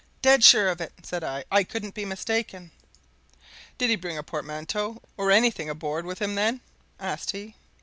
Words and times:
"Dead 0.23 0.43
sure 0.43 0.67
of 0.67 0.81
it!" 0.81 0.93
said 1.03 1.23
I. 1.23 1.43
"I 1.51 1.63
couldn't 1.63 1.93
be 1.93 2.05
mistaken." 2.05 2.71
"Did 3.77 3.91
he 3.91 3.95
bring 3.95 4.17
a 4.17 4.23
portmanteau 4.23 4.99
or 5.15 5.29
anything 5.29 5.69
aboard 5.69 6.07
with 6.07 6.17
him, 6.19 6.33
then?" 6.33 6.61
asked 6.99 7.29
he. 7.33 7.53